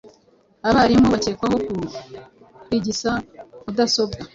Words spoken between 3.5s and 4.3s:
mudasobwa